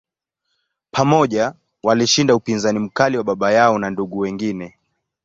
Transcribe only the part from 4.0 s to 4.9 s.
wengine.